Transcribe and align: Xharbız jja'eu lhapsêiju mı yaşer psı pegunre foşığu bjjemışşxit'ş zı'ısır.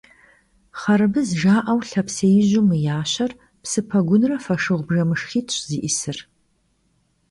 Xharbız 0.79 1.27
jja'eu 1.41 1.79
lhapsêiju 1.89 2.61
mı 2.67 2.77
yaşer 2.87 3.31
psı 3.63 3.81
pegunre 3.89 4.37
foşığu 4.45 4.77
bjjemışşxit'ş 4.87 5.57
zı'ısır. 5.69 6.17